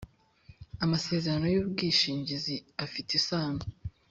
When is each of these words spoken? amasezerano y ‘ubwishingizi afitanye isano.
amasezerano 0.83 1.45
y 1.53 1.57
‘ubwishingizi 1.61 2.55
afitanye 2.85 3.15
isano. 3.21 3.63